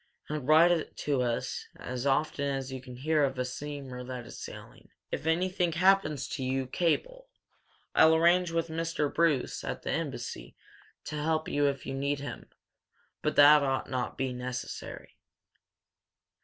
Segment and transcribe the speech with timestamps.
[0.29, 4.39] And write to us as often as you can hear of a steamer that is
[4.43, 4.89] sailing.
[5.11, 7.29] If anything happens to you, cable.
[7.93, 9.13] I'll arrange with Mr.
[9.13, 10.55] Bruce, at the Embassy,
[11.03, 12.49] to help you if you need him,
[13.21, 15.19] but that ought not to be necessary."